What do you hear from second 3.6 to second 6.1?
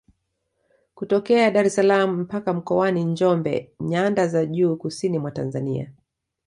nyanda za juu kusini mwa Tanzania